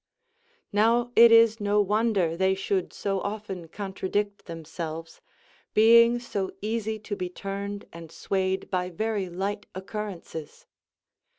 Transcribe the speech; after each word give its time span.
Now 0.73 1.11
it 1.15 1.31
is 1.31 1.59
no 1.59 1.79
wonder 1.79 2.35
they 2.35 2.55
should 2.55 2.91
so 2.91 3.19
often 3.21 3.67
contradict 3.67 4.45
themselves, 4.47 5.21
being 5.75 6.17
so 6.17 6.49
easy 6.59 6.97
to 6.97 7.15
be 7.15 7.29
turned 7.29 7.85
and 7.93 8.11
swayed 8.11 8.71
by 8.71 8.89
very 8.89 9.29
light 9.29 9.67
occurrences. 9.75 10.65